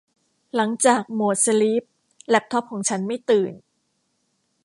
[0.55, 1.83] หลังจากโหมดสลีป
[2.29, 3.53] แลปท็อปของฉันไม่ตื่น